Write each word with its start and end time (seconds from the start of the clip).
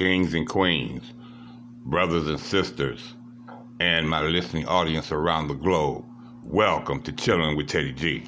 kings 0.00 0.32
and 0.32 0.48
queens, 0.48 1.12
brothers 1.84 2.26
and 2.26 2.40
sisters, 2.40 3.16
and 3.80 4.08
my 4.08 4.22
listening 4.22 4.66
audience 4.66 5.12
around 5.12 5.46
the 5.46 5.52
globe. 5.52 6.02
Welcome 6.42 7.02
to 7.02 7.12
Chilling 7.12 7.54
with 7.54 7.68
Teddy 7.68 7.92
G. 7.92 8.24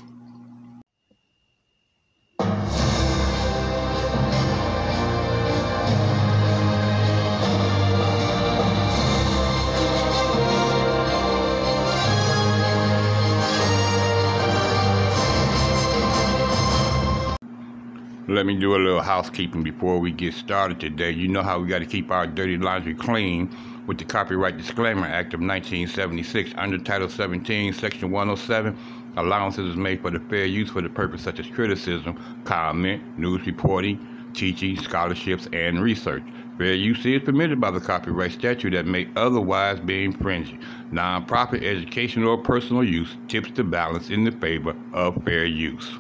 Let 18.33 18.46
me 18.46 18.57
do 18.57 18.75
a 18.75 18.79
little 18.79 19.03
housekeeping 19.03 19.62
before 19.62 19.98
we 19.98 20.11
get 20.11 20.33
started 20.33 20.80
today. 20.80 21.11
You 21.11 21.29
know 21.29 21.43
how 21.43 21.61
we 21.61 21.69
got 21.69 21.80
to 21.80 21.85
keep 21.85 22.11
our 22.11 22.27
dirty 22.27 22.56
laundry 22.56 22.95
clean 22.95 23.55
with 23.87 23.98
the 23.98 24.06
Copyright 24.06 24.56
Disclaimer 24.56 25.06
Act 25.06 25.34
of 25.34 25.41
1976 25.41 26.55
under 26.56 26.79
Title 26.79 27.11
17, 27.11 27.75
Section 27.75 28.11
107. 28.11 28.75
Allowances 29.19 29.69
is 29.69 29.77
made 29.77 30.01
for 30.01 30.11
the 30.11 30.19
fair 30.30 30.47
use 30.47 30.70
for 30.70 30.80
the 30.80 30.89
purpose 30.89 31.20
such 31.20 31.41
as 31.41 31.47
criticism, 31.48 32.19
comment, 32.45 33.03
news 33.19 33.47
reporting, 33.47 33.98
teaching, 34.33 34.80
scholarships, 34.80 35.47
and 35.53 35.83
research. 35.83 36.23
Fair 36.56 36.73
use 36.73 37.05
is 37.05 37.20
permitted 37.20 37.61
by 37.61 37.70
the 37.70 37.80
copyright 37.80 38.33
statute 38.33 38.70
that 38.70 38.87
may 38.87 39.06
otherwise 39.14 39.78
be 39.78 40.06
infringed. 40.06 40.56
Non-profit, 40.91 41.62
educational, 41.62 42.30
or 42.30 42.39
personal 42.39 42.83
use 42.83 43.14
tips 43.28 43.51
the 43.51 43.62
balance 43.62 44.09
in 44.09 44.25
the 44.25 44.33
favor 44.33 44.75
of 44.95 45.23
fair 45.23 45.45
use. 45.45 45.98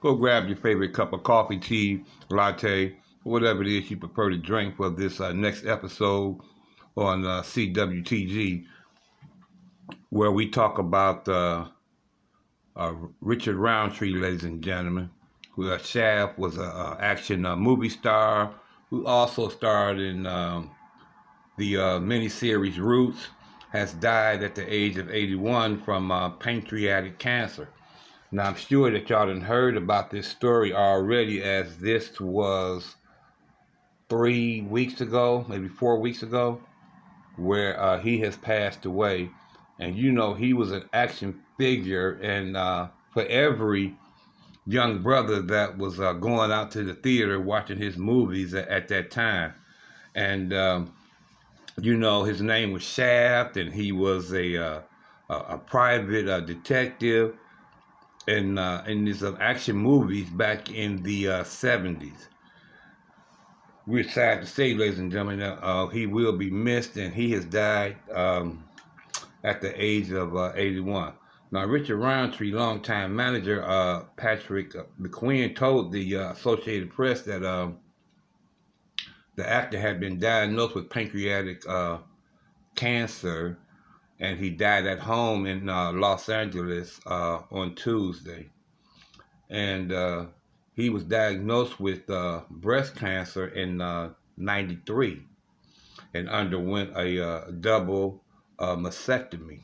Go 0.00 0.14
grab 0.14 0.48
your 0.48 0.56
favorite 0.56 0.94
cup 0.94 1.12
of 1.12 1.22
coffee, 1.24 1.58
tea, 1.58 2.04
latte, 2.30 2.96
whatever 3.22 3.60
it 3.62 3.68
is 3.68 3.90
you 3.90 3.98
prefer 3.98 4.30
to 4.30 4.38
drink 4.38 4.76
for 4.76 4.88
this 4.88 5.20
uh, 5.20 5.32
next 5.32 5.66
episode 5.66 6.40
on 6.96 7.26
uh, 7.26 7.42
CWTG, 7.42 8.64
where 10.08 10.32
we 10.32 10.48
talk 10.48 10.78
about 10.78 11.28
uh, 11.28 11.66
uh 12.76 12.94
Richard 13.20 13.56
Roundtree, 13.56 14.14
ladies 14.14 14.44
and 14.44 14.62
gentlemen, 14.62 15.10
who 15.52 15.70
uh, 15.70 15.76
Shaft 15.76 16.38
was 16.38 16.56
an 16.56 16.96
action 16.98 17.44
uh, 17.44 17.54
movie 17.54 17.90
star 17.90 18.54
who 18.88 19.04
also 19.04 19.50
starred 19.50 19.98
in 20.00 20.26
um, 20.26 20.70
the 21.58 21.74
miniseries 21.74 22.78
Roots, 22.78 23.28
has 23.70 23.92
died 23.92 24.42
at 24.42 24.54
the 24.54 24.74
age 24.74 24.96
of 24.96 25.10
81 25.10 25.82
from 25.82 26.36
pancreatic 26.40 27.18
cancer. 27.18 27.68
Now, 28.32 28.44
I'm 28.44 28.54
sure 28.54 28.92
that 28.92 29.10
y'all 29.10 29.26
done 29.26 29.40
heard 29.40 29.76
about 29.76 30.10
this 30.12 30.28
story 30.28 30.72
already, 30.72 31.42
as 31.42 31.78
this 31.78 32.20
was 32.20 32.94
three 34.08 34.60
weeks 34.60 35.00
ago, 35.00 35.44
maybe 35.48 35.66
four 35.66 35.98
weeks 35.98 36.22
ago, 36.22 36.60
where 37.36 37.80
uh, 37.80 37.98
he 37.98 38.20
has 38.20 38.36
passed 38.36 38.84
away. 38.84 39.30
And 39.80 39.96
you 39.96 40.12
know, 40.12 40.34
he 40.34 40.52
was 40.52 40.70
an 40.70 40.88
action 40.92 41.40
figure, 41.58 42.20
and 42.22 42.56
uh, 42.56 42.88
for 43.12 43.26
every 43.26 43.96
young 44.64 45.02
brother 45.02 45.42
that 45.42 45.76
was 45.76 45.98
uh, 45.98 46.12
going 46.12 46.52
out 46.52 46.70
to 46.72 46.84
the 46.84 46.94
theater 46.94 47.40
watching 47.40 47.78
his 47.78 47.96
movies 47.96 48.54
at, 48.54 48.68
at 48.68 48.86
that 48.88 49.10
time. 49.10 49.54
And, 50.14 50.52
um, 50.52 50.94
you 51.80 51.96
know, 51.96 52.22
his 52.22 52.40
name 52.40 52.72
was 52.72 52.84
Shaft, 52.84 53.56
and 53.56 53.72
he 53.72 53.90
was 53.90 54.32
a, 54.32 54.56
uh, 54.56 54.80
a, 55.30 55.34
a 55.34 55.58
private 55.58 56.28
uh, 56.28 56.40
detective 56.40 57.34
in 58.30 58.58
uh, 58.58 58.84
in 58.86 59.04
these 59.04 59.22
uh, 59.22 59.36
action 59.40 59.76
movies 59.76 60.28
back 60.30 60.70
in 60.70 61.02
the 61.02 61.28
uh, 61.28 61.44
70s. 61.44 62.28
We're 63.86 64.04
sad 64.08 64.42
to 64.42 64.46
say, 64.46 64.74
ladies 64.74 64.98
and 65.00 65.10
gentlemen, 65.10 65.40
uh, 65.40 65.88
he 65.88 66.06
will 66.06 66.36
be 66.36 66.50
missed, 66.50 66.96
and 66.96 67.12
he 67.12 67.32
has 67.32 67.44
died 67.44 67.96
um, 68.14 68.64
at 69.42 69.60
the 69.60 69.72
age 69.82 70.10
of 70.12 70.36
uh, 70.36 70.52
81. 70.54 71.14
Now, 71.50 71.64
Richard 71.64 71.96
Roundtree, 71.96 72.52
longtime 72.52 73.16
manager 73.16 73.64
uh, 73.64 74.04
Patrick 74.16 74.74
McQueen, 75.00 75.56
told 75.56 75.90
the 75.90 76.14
Associated 76.14 76.92
Press 76.92 77.22
that 77.22 77.44
um, 77.44 77.78
the 79.34 79.48
actor 79.48 79.80
had 79.80 79.98
been 79.98 80.20
diagnosed 80.20 80.76
with 80.76 80.88
pancreatic 80.88 81.64
cancer 82.76 83.58
and 84.20 84.38
he 84.38 84.50
died 84.50 84.86
at 84.86 85.00
home 85.00 85.46
in 85.46 85.68
uh, 85.68 85.92
Los 85.92 86.28
Angeles 86.28 87.00
uh, 87.06 87.40
on 87.50 87.74
Tuesday. 87.74 88.50
And 89.48 89.90
uh, 89.90 90.26
he 90.74 90.90
was 90.90 91.04
diagnosed 91.04 91.80
with 91.80 92.08
uh, 92.10 92.42
breast 92.50 92.94
cancer 92.96 93.48
in 93.48 93.78
'93 94.36 95.12
uh, 95.12 96.02
and 96.14 96.28
underwent 96.28 96.96
a 96.96 97.26
uh, 97.26 97.50
double 97.60 98.22
mastectomy. 98.60 99.60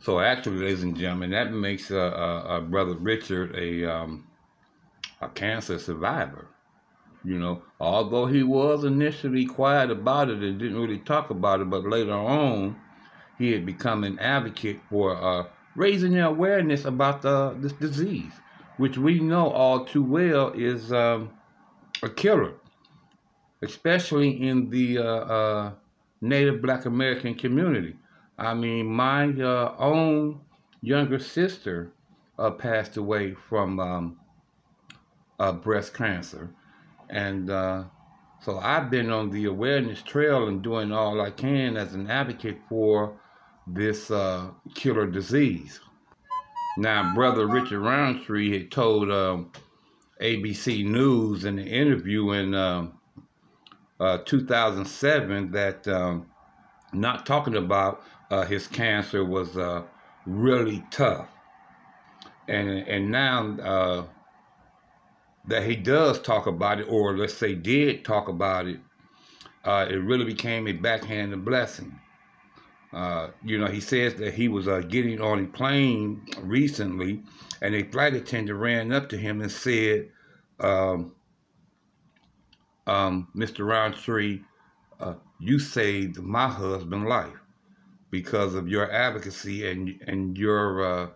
So 0.00 0.20
actually, 0.20 0.58
ladies 0.58 0.82
and 0.82 0.96
gentlemen, 0.96 1.30
that 1.30 1.52
makes 1.52 1.88
brother 1.88 2.94
Richard 2.94 3.54
a 3.56 3.84
um, 3.84 4.26
a 5.20 5.28
cancer 5.28 5.78
survivor. 5.78 6.48
You 7.24 7.38
know, 7.38 7.62
although 7.80 8.26
he 8.26 8.42
was 8.42 8.84
initially 8.84 9.44
quiet 9.44 9.90
about 9.90 10.30
it 10.30 10.38
and 10.38 10.58
didn't 10.58 10.80
really 10.80 10.98
talk 11.00 11.30
about 11.30 11.60
it, 11.60 11.68
but 11.68 11.84
later 11.84 12.12
on, 12.12 12.76
he 13.38 13.52
had 13.52 13.64
become 13.64 14.04
an 14.04 14.18
advocate 14.18 14.80
for 14.90 15.16
uh, 15.16 15.46
raising 15.76 16.12
the 16.12 16.26
awareness 16.26 16.84
about 16.84 17.22
the, 17.22 17.56
this 17.60 17.72
disease, 17.72 18.32
which 18.76 18.98
we 18.98 19.20
know 19.20 19.48
all 19.50 19.84
too 19.84 20.02
well 20.02 20.50
is 20.50 20.92
um, 20.92 21.30
a 22.02 22.08
killer, 22.08 22.54
especially 23.62 24.30
in 24.48 24.68
the 24.70 24.98
uh, 24.98 25.02
uh, 25.02 25.72
Native 26.20 26.60
Black 26.60 26.84
American 26.84 27.34
community. 27.34 27.94
I 28.36 28.54
mean, 28.54 28.86
my 28.86 29.28
uh, 29.28 29.74
own 29.78 30.40
younger 30.82 31.18
sister 31.18 31.92
uh, 32.38 32.50
passed 32.50 32.96
away 32.96 33.34
from 33.34 33.80
um, 33.80 34.16
breast 35.62 35.94
cancer, 35.94 36.50
and 37.08 37.50
uh, 37.50 37.84
so 38.40 38.58
I've 38.58 38.90
been 38.90 39.10
on 39.10 39.30
the 39.30 39.46
awareness 39.46 40.02
trail 40.02 40.48
and 40.48 40.62
doing 40.62 40.92
all 40.92 41.20
I 41.20 41.30
can 41.30 41.76
as 41.76 41.94
an 41.94 42.10
advocate 42.10 42.58
for 42.68 43.18
this 43.74 44.10
uh, 44.10 44.50
killer 44.74 45.06
disease. 45.06 45.80
Now, 46.76 47.12
Brother 47.14 47.46
Richard 47.46 47.80
Roundtree 47.80 48.56
had 48.56 48.70
told 48.70 49.10
um, 49.10 49.50
ABC 50.20 50.84
News 50.84 51.44
in 51.44 51.58
an 51.58 51.66
interview 51.66 52.32
in 52.32 52.54
um, 52.54 52.98
uh, 54.00 54.18
2007 54.18 55.50
that 55.52 55.86
um, 55.88 56.26
not 56.92 57.26
talking 57.26 57.56
about 57.56 58.02
uh, 58.30 58.44
his 58.44 58.66
cancer 58.66 59.24
was 59.24 59.56
uh, 59.56 59.82
really 60.26 60.84
tough. 60.90 61.28
And, 62.46 62.68
and 62.68 63.10
now 63.10 63.56
uh, 63.58 64.04
that 65.46 65.64
he 65.64 65.76
does 65.76 66.20
talk 66.20 66.46
about 66.46 66.80
it, 66.80 66.86
or 66.88 67.16
let's 67.16 67.34
say 67.34 67.54
did 67.54 68.04
talk 68.04 68.28
about 68.28 68.66
it, 68.66 68.80
uh, 69.64 69.86
it 69.90 69.96
really 69.96 70.24
became 70.24 70.66
a 70.68 70.72
backhanded 70.72 71.44
blessing. 71.44 71.98
Uh, 72.92 73.28
you 73.44 73.58
know, 73.58 73.66
he 73.66 73.80
says 73.80 74.14
that 74.14 74.34
he 74.34 74.48
was 74.48 74.66
uh, 74.66 74.80
getting 74.80 75.20
on 75.20 75.44
a 75.44 75.46
plane 75.46 76.26
recently, 76.40 77.22
and 77.60 77.74
a 77.74 77.82
flight 77.84 78.14
attendant 78.14 78.58
ran 78.58 78.92
up 78.92 79.08
to 79.10 79.16
him 79.16 79.42
and 79.42 79.52
said, 79.52 80.08
um, 80.60 81.14
um, 82.86 83.28
"Mr. 83.36 83.66
Roundtree, 83.66 84.40
uh, 85.00 85.14
you 85.38 85.58
saved 85.58 86.18
my 86.18 86.48
husband's 86.48 87.08
life 87.08 87.36
because 88.10 88.54
of 88.54 88.68
your 88.68 88.90
advocacy 88.90 89.70
and 89.70 90.00
and 90.06 90.38
your 90.38 90.84
uh, 90.84 91.08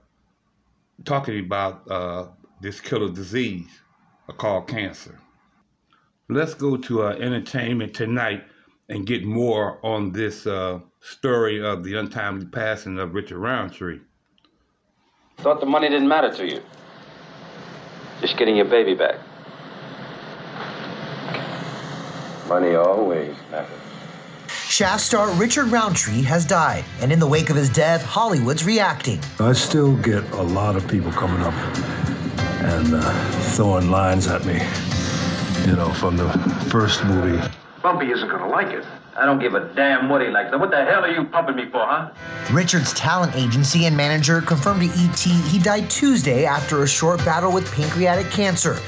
talking 1.05 1.41
about 1.41 1.91
uh, 1.91 2.27
this 2.61 2.81
killer 2.81 3.11
disease 3.11 3.81
called 4.37 4.69
cancer." 4.69 5.19
Let's 6.29 6.55
go 6.55 6.77
to 6.77 7.05
entertainment 7.07 7.95
tonight 7.95 8.45
and 8.93 9.07
get 9.07 9.25
more 9.25 9.79
on 9.83 10.13
this 10.13 10.47
uh, 10.47 10.79
story 11.01 11.65
of 11.65 11.83
the 11.83 11.95
untimely 11.95 12.45
passing 12.45 12.99
of 12.99 13.15
Richard 13.15 13.39
Roundtree. 13.39 14.01
Thought 15.39 15.61
the 15.61 15.67
money 15.67 15.89
didn't 15.89 16.09
matter 16.09 16.31
to 16.35 16.47
you. 16.47 16.61
Just 18.21 18.37
getting 18.37 18.55
your 18.55 18.67
baby 18.67 18.95
back. 18.95 19.17
Money 22.49 22.75
always 22.75 23.35
matters. 23.51 23.71
Shaft 24.49 25.01
star 25.01 25.31
Richard 25.33 25.69
Roundtree 25.69 26.23
has 26.23 26.45
died, 26.45 26.85
and 27.01 27.11
in 27.11 27.19
the 27.19 27.27
wake 27.27 27.49
of 27.49 27.57
his 27.57 27.71
death, 27.71 28.03
Hollywood's 28.03 28.65
reacting. 28.65 29.21
I 29.41 29.55
still 29.55 29.97
get 29.97 30.23
a 30.33 30.43
lot 30.43 30.77
of 30.77 30.87
people 30.87 31.11
coming 31.13 31.41
up 31.41 31.55
and 32.63 32.95
uh, 32.95 33.31
throwing 33.55 33.91
lines 33.91 34.27
at 34.27 34.45
me, 34.45 34.61
you 35.67 35.77
know, 35.77 35.93
from 35.95 36.19
the 36.19 36.29
first 36.71 37.03
movie. 37.05 37.41
Bumpy 37.83 38.13
isn't 38.13 38.29
gonna 38.29 38.49
like 38.49 38.69
it. 38.69 38.85
I 39.17 39.27
don't 39.27 39.41
give 39.41 39.55
a 39.55 39.73
damn 39.75 40.09
what 40.09 40.23
he 40.23 40.29
likes. 40.29 40.57
What 40.57 40.71
the 40.71 40.85
hell 40.85 41.05
are 41.05 41.11
you 41.11 41.25
pumping 41.25 41.57
me 41.57 41.67
for, 41.67 41.85
huh? 41.85 42.11
Richard's 42.53 42.93
talent 42.95 43.35
agency 43.35 43.87
and 43.87 43.97
manager 43.97 44.41
confirmed 44.41 44.83
to 44.83 44.89
ET 44.89 45.19
he 45.19 45.59
died 45.59 45.91
Tuesday 45.91 46.45
after 46.47 46.85
a 46.85 46.89
short 46.89 47.19
battle 47.25 47.53
with 47.53 47.71
pancreatic 47.73 48.31
cancer. 48.31 48.79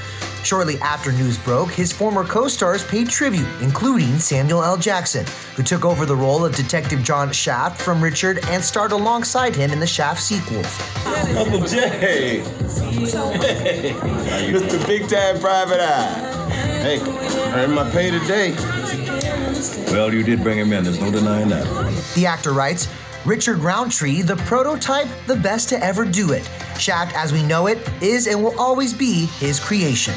Shortly 0.43 0.79
after 0.79 1.11
news 1.11 1.37
broke, 1.39 1.71
his 1.71 1.91
former 1.91 2.23
co 2.23 2.47
stars 2.47 2.85
paid 2.85 3.09
tribute, 3.09 3.47
including 3.61 4.17
Samuel 4.19 4.63
L. 4.63 4.77
Jackson, 4.77 5.25
who 5.55 5.63
took 5.63 5.83
over 5.83 6.05
the 6.05 6.15
role 6.15 6.45
of 6.45 6.55
Detective 6.55 7.03
John 7.03 7.31
Shaft 7.33 7.81
from 7.81 8.01
Richard 8.01 8.39
and 8.45 8.63
starred 8.63 8.91
alongside 8.91 9.55
him 9.55 9.71
in 9.71 9.79
the 9.79 9.87
Shaft 9.87 10.21
sequels. 10.21 10.67
Uncle 11.35 11.61
Jay. 11.67 12.43
Hey, 12.95 14.51
Mr. 14.51 14.85
Big 14.87 15.07
Time 15.09 15.39
Private 15.39 15.79
Eye. 15.79 16.49
Hey, 16.81 16.99
earned 17.53 17.73
my 17.73 17.89
pay 17.89 18.11
today. 18.11 18.55
Well, 19.91 20.13
you 20.13 20.23
did 20.23 20.43
bring 20.43 20.57
him 20.57 20.73
in. 20.73 20.83
There's 20.83 20.99
no 20.99 21.11
denying 21.11 21.49
that. 21.49 21.65
The 22.15 22.25
actor 22.25 22.53
writes 22.53 22.87
Richard 23.25 23.57
Roundtree, 23.57 24.21
the 24.21 24.35
prototype, 24.37 25.07
the 25.25 25.35
best 25.35 25.69
to 25.69 25.83
ever 25.83 26.05
do 26.05 26.31
it. 26.31 26.49
Shaft, 26.77 27.15
as 27.15 27.33
we 27.33 27.41
know 27.43 27.67
it, 27.67 27.79
is 28.01 28.27
and 28.27 28.43
will 28.43 28.59
always 28.59 28.93
be 28.93 29.25
his 29.25 29.59
creation. 29.59 30.13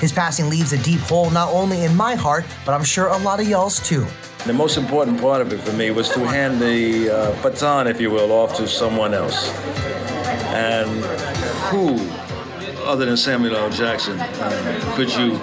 His 0.00 0.12
passing 0.12 0.50
leaves 0.50 0.72
a 0.72 0.78
deep 0.82 1.00
hole 1.00 1.30
not 1.30 1.52
only 1.52 1.84
in 1.84 1.96
my 1.96 2.14
heart, 2.14 2.44
but 2.66 2.72
I'm 2.72 2.84
sure 2.84 3.06
a 3.06 3.16
lot 3.18 3.40
of 3.40 3.48
y'all's 3.48 3.80
too. 3.80 4.04
The 4.44 4.52
most 4.52 4.76
important 4.76 5.20
part 5.20 5.40
of 5.40 5.52
it 5.52 5.60
for 5.60 5.72
me 5.72 5.92
was 5.92 6.08
to 6.10 6.26
hand 6.26 6.60
the 6.60 7.08
uh, 7.08 7.42
baton, 7.42 7.86
if 7.86 8.00
you 8.00 8.10
will, 8.10 8.32
off 8.32 8.56
to 8.56 8.66
someone 8.66 9.14
else. 9.14 9.48
And 10.52 10.90
who, 11.70 11.96
other 12.84 13.06
than 13.06 13.16
Samuel 13.16 13.56
L. 13.56 13.70
Jackson, 13.70 14.18
uh, 14.18 14.92
could 14.96 15.14
you 15.14 15.36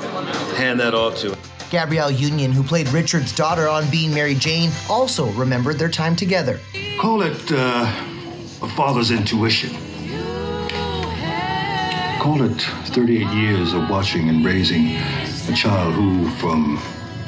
hand 0.58 0.80
that 0.82 0.94
off 0.94 1.18
to? 1.20 1.39
Gabrielle 1.70 2.12
Union, 2.12 2.52
who 2.52 2.64
played 2.64 2.88
Richard's 2.90 3.36
daughter 3.36 3.68
on 3.68 3.90
Being 3.90 4.14
Mary 4.14 4.36
Jane, 4.36 4.72
also 4.90 5.32
remembered 5.34 5.78
their 5.78 5.90
time 5.90 6.16
together. 6.16 6.60
Call 7.00 7.22
it 7.22 7.52
uh, 7.52 7.86
a 8.62 8.70
father's 8.70 9.12
intuition. 9.12 9.70
Call 12.20 12.42
it 12.44 12.62
38 12.88 13.28
years 13.28 13.74
of 13.74 13.90
watching 13.90 14.30
and 14.30 14.46
raising 14.46 14.96
a 15.48 15.56
child 15.56 15.94
who, 15.94 16.30
from 16.32 16.82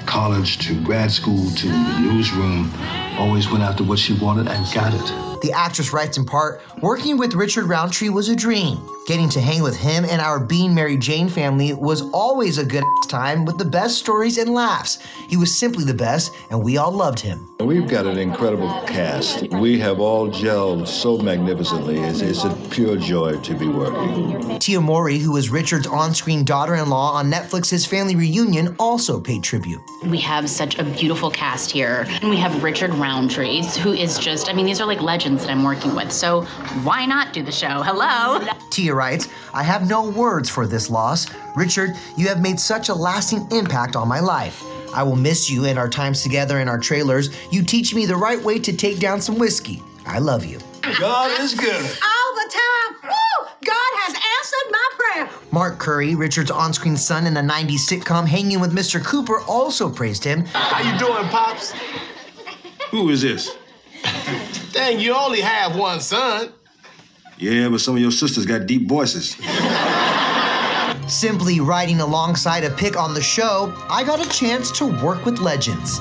college 0.05 0.57
to 0.67 0.81
grad 0.83 1.09
school 1.11 1.49
to 1.51 1.67
the 1.67 1.99
newsroom, 1.99 2.71
always 3.17 3.49
went 3.49 3.63
after 3.63 3.83
what 3.83 3.99
she 3.99 4.13
wanted 4.19 4.47
and 4.47 4.73
got 4.73 4.93
it. 4.93 5.41
The 5.41 5.53
actress 5.53 5.93
writes 5.93 6.17
in 6.17 6.25
part 6.25 6.61
Working 6.81 7.17
with 7.17 7.33
Richard 7.33 7.65
Roundtree 7.65 8.09
was 8.09 8.27
a 8.27 8.35
dream. 8.35 8.77
Getting 9.07 9.29
to 9.29 9.41
hang 9.41 9.63
with 9.63 9.75
him 9.75 10.05
and 10.05 10.21
our 10.21 10.39
Being 10.39 10.75
Mary 10.75 10.95
Jane 10.95 11.27
family 11.27 11.73
was 11.73 12.03
always 12.11 12.59
a 12.59 12.65
good 12.65 12.83
time 13.07 13.45
with 13.45 13.57
the 13.57 13.65
best 13.65 13.97
stories 13.97 14.37
and 14.37 14.53
laughs. 14.53 14.99
He 15.27 15.37
was 15.37 15.57
simply 15.57 15.83
the 15.83 15.93
best, 15.93 16.31
and 16.51 16.63
we 16.63 16.77
all 16.77 16.91
loved 16.91 17.19
him. 17.19 17.49
We've 17.59 17.87
got 17.87 18.05
an 18.05 18.19
incredible 18.19 18.69
cast. 18.85 19.49
We 19.53 19.79
have 19.79 19.99
all 19.99 20.29
gelled 20.29 20.87
so 20.87 21.17
magnificently. 21.17 21.99
It's, 21.99 22.21
it's 22.21 22.43
a 22.43 22.55
pure 22.69 22.95
joy 22.95 23.37
to 23.37 23.55
be 23.55 23.67
working. 23.67 24.59
Tia 24.59 24.79
Mowry, 24.79 25.17
who 25.17 25.31
was 25.31 25.49
Richard's 25.49 25.87
on 25.87 26.13
screen 26.13 26.45
daughter 26.45 26.75
in 26.75 26.89
law 26.89 27.13
on 27.13 27.31
Netflix's 27.31 27.85
Family 27.87 28.15
Reunion, 28.15 28.75
also 28.77 29.19
paid 29.19 29.41
tribute. 29.41 29.81
We 30.05 30.19
have 30.19 30.47
such 30.47 30.77
a 30.77 30.83
beautiful 30.83 31.31
cast 31.31 31.71
here. 31.71 32.05
And 32.21 32.29
we 32.29 32.37
have 32.37 32.63
Richard 32.63 32.91
Roundtree, 32.91 33.63
who 33.79 33.93
is 33.93 34.19
just, 34.19 34.47
I 34.47 34.53
mean, 34.53 34.67
these 34.67 34.79
are 34.79 34.87
like 34.87 35.01
legends 35.01 35.43
that 35.43 35.51
I'm 35.51 35.63
working 35.63 35.95
with. 35.95 36.11
So 36.11 36.43
why 36.83 37.07
not 37.07 37.33
do 37.33 37.41
the 37.41 37.51
show? 37.51 37.81
Hello. 37.81 38.39
Tia 38.69 38.90
writes, 38.93 39.27
I 39.53 39.63
have 39.63 39.87
no 39.87 40.09
words 40.09 40.49
for 40.49 40.67
this 40.67 40.89
loss. 40.89 41.27
Richard, 41.55 41.91
you 42.17 42.27
have 42.27 42.41
made 42.41 42.59
such 42.59 42.89
a 42.89 42.93
lasting 42.93 43.47
impact 43.51 43.95
on 43.95 44.07
my 44.07 44.19
life. 44.19 44.63
I 44.93 45.03
will 45.03 45.15
miss 45.15 45.49
you 45.49 45.65
and 45.65 45.79
our 45.79 45.89
times 45.89 46.21
together 46.23 46.59
in 46.59 46.67
our 46.67 46.77
trailers. 46.77 47.29
You 47.51 47.63
teach 47.63 47.93
me 47.95 48.05
the 48.05 48.15
right 48.15 48.41
way 48.41 48.59
to 48.59 48.73
take 48.75 48.99
down 48.99 49.21
some 49.21 49.37
whiskey. 49.37 49.81
I 50.05 50.19
love 50.19 50.45
you. 50.45 50.59
God 50.99 51.39
is 51.39 51.53
good. 51.53 51.81
all 51.85 52.35
the 52.35 52.51
time. 52.51 52.95
Woo! 53.03 53.47
God 53.63 53.91
has 54.03 54.13
answered 54.15 54.71
my 54.71 54.89
prayer. 54.97 55.29
Mark 55.51 55.79
Curry, 55.79 56.15
Richard's 56.15 56.51
on 56.51 56.73
screen 56.73 56.97
son 56.97 57.27
in 57.27 57.33
the 57.33 57.41
90s 57.41 57.87
sitcom 57.87 58.27
Hanging 58.27 58.59
with 58.59 58.73
Mr. 58.73 59.03
Cooper, 59.03 59.41
also 59.41 59.89
praised 59.89 60.23
him. 60.23 60.45
How 60.45 60.91
you 60.91 60.97
doing, 60.99 61.27
Pops? 61.29 61.71
Who 62.91 63.09
is 63.09 63.21
this? 63.21 63.55
Dang, 64.73 64.99
you 64.99 65.13
only 65.13 65.41
have 65.41 65.75
one 65.75 65.99
son. 66.01 66.51
Yeah, 67.41 67.69
but 67.69 67.81
some 67.81 67.95
of 67.95 68.01
your 68.01 68.11
sisters 68.11 68.45
got 68.45 68.67
deep 68.67 68.87
voices. 68.87 69.35
Simply 71.11 71.59
riding 71.59 71.99
alongside 71.99 72.63
a 72.63 72.69
pick 72.69 72.95
on 72.95 73.15
the 73.15 73.21
show, 73.21 73.73
I 73.89 74.03
got 74.03 74.23
a 74.23 74.29
chance 74.29 74.69
to 74.77 74.85
work 75.03 75.25
with 75.25 75.39
legends. 75.39 75.99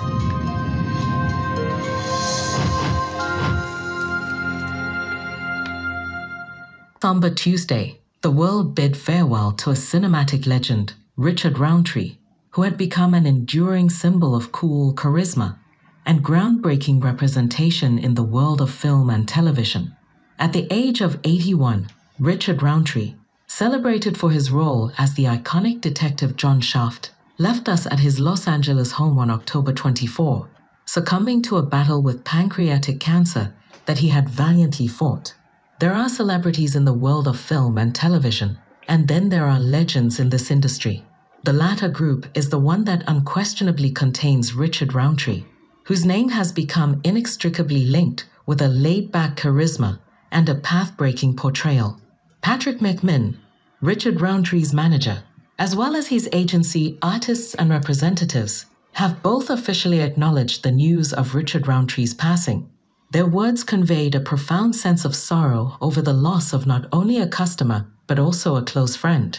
Somber 7.01 7.31
Tuesday, 7.31 8.01
the 8.21 8.31
world 8.31 8.75
bid 8.75 8.95
farewell 8.95 9.53
to 9.53 9.71
a 9.71 9.73
cinematic 9.73 10.47
legend, 10.47 10.93
Richard 11.17 11.59
Roundtree, 11.59 12.19
who 12.51 12.63
had 12.63 12.77
become 12.77 13.15
an 13.15 13.25
enduring 13.25 13.89
symbol 13.89 14.35
of 14.35 14.53
cool 14.53 14.95
charisma 14.95 15.57
and 16.05 16.23
groundbreaking 16.23 17.03
representation 17.03 17.99
in 17.99 18.13
the 18.13 18.23
world 18.23 18.61
of 18.61 18.71
film 18.71 19.09
and 19.09 19.27
television. 19.27 19.97
At 20.41 20.55
the 20.55 20.67
age 20.71 21.03
of 21.03 21.19
81, 21.23 21.89
Richard 22.19 22.63
Roundtree, 22.63 23.15
celebrated 23.47 24.17
for 24.17 24.31
his 24.31 24.51
role 24.51 24.91
as 24.97 25.13
the 25.13 25.25
iconic 25.25 25.83
detective 25.83 26.35
John 26.35 26.63
Shaft, 26.63 27.11
left 27.37 27.69
us 27.69 27.85
at 27.85 28.01
his 28.01 28.19
Los 28.19 28.49
Angeles 28.49 28.93
home 28.93 29.19
on 29.19 29.29
October 29.29 29.75
24, 29.75 30.49
succumbing 30.87 31.43
to 31.43 31.59
a 31.59 31.63
battle 31.63 32.01
with 32.01 32.25
pancreatic 32.25 32.99
cancer 33.01 33.53
that 33.85 33.99
he 33.99 34.09
had 34.09 34.31
valiantly 34.31 34.89
fought. 34.89 35.35
There 35.79 35.93
are 35.93 36.09
celebrities 36.09 36.75
in 36.75 36.87
the 36.87 36.95
world 36.95 37.29
of 37.29 37.39
film 37.39 37.77
and 37.77 37.95
television, 37.95 38.59
and 38.89 39.09
then 39.09 39.29
there 39.29 39.45
are 39.45 39.61
legends 39.61 40.19
in 40.19 40.31
this 40.31 40.51
industry. 40.51 41.05
The 41.45 41.53
latter 41.53 41.91
group 41.91 42.27
is 42.33 42.49
the 42.49 42.59
one 42.59 42.85
that 42.85 43.05
unquestionably 43.07 43.91
contains 43.91 44.55
Richard 44.55 44.95
Roundtree, 44.95 45.45
whose 45.85 46.07
name 46.07 46.31
has 46.31 46.51
become 46.51 46.99
inextricably 47.05 47.85
linked 47.85 48.27
with 48.47 48.63
a 48.63 48.69
laid 48.69 49.13
back 49.13 49.37
charisma 49.37 49.99
and 50.31 50.49
a 50.49 50.55
path 50.55 50.97
breaking 50.97 51.37
portrayal. 51.37 52.01
Patrick 52.43 52.79
McMinn, 52.79 53.37
Richard 53.81 54.21
Roundtree's 54.21 54.73
manager, 54.73 55.23
as 55.59 55.77
well 55.77 55.95
as 55.95 56.09
his 56.09 56.29
agency 56.33 56.99
Artists 57.03 57.55
and 57.55 57.71
Representatives, 57.71 58.67
have 58.93 59.23
both 59.23 59.51
officially 59.51 60.01
acknowledged 60.01 60.63
the 60.63 60.71
news 60.71 61.13
of 61.13 61.35
Richard 61.35 61.67
Roundtree's 61.67 62.15
passing. 62.15 62.69
Their 63.13 63.27
words 63.27 63.65
conveyed 63.65 64.15
a 64.15 64.21
profound 64.21 64.77
sense 64.77 65.05
of 65.05 65.17
sorrow 65.17 65.77
over 65.81 66.01
the 66.01 66.13
loss 66.13 66.53
of 66.53 66.67
not 66.67 66.87
only 66.93 67.19
a 67.19 67.27
customer, 67.27 67.87
but 68.07 68.19
also 68.19 68.57
a 68.57 68.63
close 68.63 68.97
friend. 68.97 69.39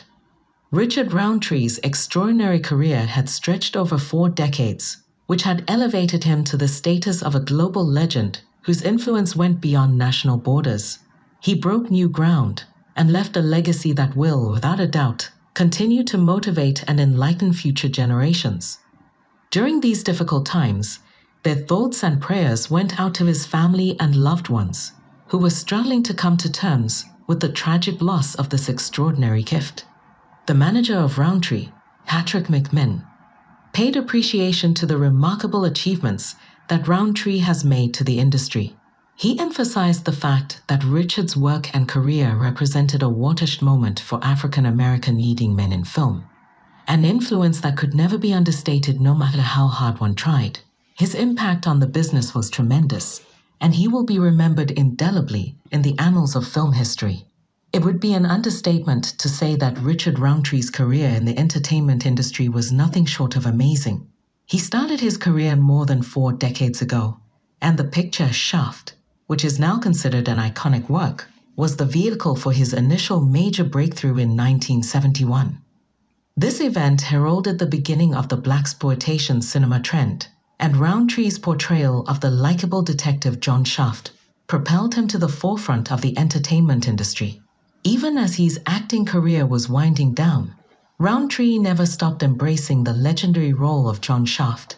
Richard 0.71 1.11
Roundtree's 1.11 1.79
extraordinary 1.79 2.59
career 2.59 3.05
had 3.05 3.29
stretched 3.29 3.75
over 3.75 3.97
four 3.97 4.29
decades, 4.29 4.97
which 5.27 5.43
had 5.43 5.63
elevated 5.67 6.23
him 6.23 6.43
to 6.45 6.57
the 6.57 6.67
status 6.67 7.21
of 7.21 7.35
a 7.35 7.39
global 7.39 7.85
legend 7.85 8.41
whose 8.63 8.81
influence 8.81 9.35
went 9.35 9.61
beyond 9.61 9.97
national 9.97 10.37
borders. 10.37 10.99
He 11.39 11.55
broke 11.55 11.89
new 11.89 12.07
ground 12.09 12.65
and 12.95 13.11
left 13.11 13.37
a 13.37 13.41
legacy 13.41 13.93
that 13.93 14.15
will, 14.15 14.51
without 14.51 14.79
a 14.79 14.87
doubt, 14.87 15.31
continue 15.53 16.03
to 16.03 16.17
motivate 16.17 16.83
and 16.87 16.99
enlighten 16.99 17.53
future 17.53 17.89
generations. 17.89 18.79
During 19.49 19.81
these 19.81 20.03
difficult 20.03 20.45
times, 20.45 20.99
their 21.43 21.55
thoughts 21.55 22.03
and 22.03 22.21
prayers 22.21 22.69
went 22.69 22.99
out 22.99 23.15
to 23.15 23.25
his 23.25 23.45
family 23.45 23.97
and 23.99 24.15
loved 24.15 24.49
ones 24.49 24.93
who 25.27 25.37
were 25.37 25.49
struggling 25.49 26.03
to 26.03 26.13
come 26.13 26.37
to 26.37 26.51
terms 26.51 27.05
with 27.27 27.39
the 27.39 27.49
tragic 27.49 28.01
loss 28.01 28.35
of 28.35 28.49
this 28.49 28.69
extraordinary 28.69 29.41
gift. 29.41 29.85
The 30.45 30.53
manager 30.53 30.97
of 30.97 31.17
Roundtree, 31.17 31.69
Patrick 32.05 32.45
McMinn, 32.45 33.05
paid 33.73 33.95
appreciation 33.95 34.73
to 34.75 34.85
the 34.85 34.97
remarkable 34.97 35.65
achievements 35.65 36.35
that 36.71 36.87
Roundtree 36.87 37.39
has 37.39 37.65
made 37.65 37.93
to 37.93 38.05
the 38.05 38.17
industry. 38.17 38.73
He 39.17 39.37
emphasized 39.37 40.05
the 40.05 40.13
fact 40.13 40.61
that 40.69 40.85
Richard's 40.85 41.35
work 41.35 41.75
and 41.75 41.85
career 41.85 42.33
represented 42.37 43.03
a 43.03 43.09
watershed 43.09 43.61
moment 43.61 43.99
for 43.99 44.23
African 44.23 44.65
American 44.65 45.17
leading 45.17 45.53
men 45.53 45.73
in 45.73 45.83
film, 45.83 46.23
an 46.87 47.03
influence 47.03 47.59
that 47.59 47.75
could 47.75 47.93
never 47.93 48.17
be 48.17 48.31
understated 48.31 49.01
no 49.01 49.13
matter 49.13 49.41
how 49.41 49.67
hard 49.67 49.99
one 49.99 50.15
tried. 50.15 50.59
His 50.95 51.13
impact 51.13 51.67
on 51.67 51.81
the 51.81 51.87
business 51.87 52.33
was 52.33 52.49
tremendous, 52.49 53.19
and 53.59 53.75
he 53.75 53.89
will 53.89 54.05
be 54.05 54.17
remembered 54.17 54.71
indelibly 54.71 55.57
in 55.73 55.81
the 55.81 55.99
annals 55.99 56.37
of 56.37 56.47
film 56.47 56.71
history. 56.71 57.25
It 57.73 57.83
would 57.83 57.99
be 57.99 58.13
an 58.13 58.25
understatement 58.25 59.03
to 59.19 59.27
say 59.27 59.57
that 59.57 59.77
Richard 59.77 60.19
Roundtree's 60.19 60.69
career 60.69 61.09
in 61.09 61.25
the 61.25 61.37
entertainment 61.37 62.05
industry 62.05 62.47
was 62.47 62.71
nothing 62.71 63.03
short 63.03 63.35
of 63.35 63.45
amazing. 63.45 64.07
He 64.51 64.57
started 64.57 64.99
his 64.99 65.15
career 65.15 65.55
more 65.55 65.85
than 65.85 66.01
four 66.01 66.33
decades 66.33 66.81
ago, 66.81 67.21
and 67.61 67.79
the 67.79 67.85
picture 67.85 68.33
Shaft, 68.33 68.95
which 69.27 69.45
is 69.45 69.57
now 69.57 69.77
considered 69.77 70.27
an 70.27 70.39
iconic 70.39 70.89
work, 70.89 71.29
was 71.55 71.77
the 71.77 71.85
vehicle 71.85 72.35
for 72.35 72.51
his 72.51 72.73
initial 72.73 73.21
major 73.21 73.63
breakthrough 73.63 74.17
in 74.17 74.35
1971. 74.35 75.61
This 76.35 76.59
event 76.59 76.99
heralded 76.99 77.59
the 77.59 77.65
beginning 77.65 78.13
of 78.13 78.27
the 78.27 78.37
blaxploitation 78.37 79.41
cinema 79.41 79.79
trend, 79.79 80.27
and 80.59 80.75
Roundtree's 80.75 81.39
portrayal 81.39 82.05
of 82.09 82.19
the 82.19 82.29
likable 82.29 82.81
detective 82.81 83.39
John 83.39 83.63
Shaft 83.63 84.11
propelled 84.47 84.95
him 84.95 85.07
to 85.07 85.17
the 85.17 85.29
forefront 85.29 85.93
of 85.93 86.01
the 86.01 86.17
entertainment 86.17 86.89
industry. 86.89 87.41
Even 87.85 88.17
as 88.17 88.35
his 88.35 88.59
acting 88.65 89.05
career 89.05 89.45
was 89.45 89.69
winding 89.69 90.13
down, 90.13 90.55
Roundtree 91.01 91.57
never 91.57 91.87
stopped 91.87 92.21
embracing 92.21 92.83
the 92.83 92.93
legendary 92.93 93.53
role 93.53 93.89
of 93.89 94.01
John 94.01 94.23
Shaft 94.23 94.77